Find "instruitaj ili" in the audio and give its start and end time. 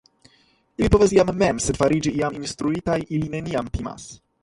2.43-3.33